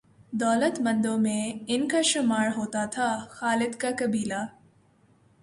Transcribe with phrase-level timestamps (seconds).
[0.33, 1.59] دولت مندوں میں
[1.67, 4.43] ان کا شمار ہوتا تھا۔ خالد کا قبیلہ